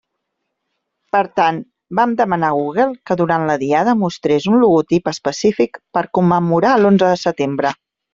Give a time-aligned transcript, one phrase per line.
[1.15, 1.57] Per tant,
[1.99, 7.13] vam demanar a Google que durant la Diada mostrés un logotip específic per commemorar l'onze
[7.13, 7.75] de setembre.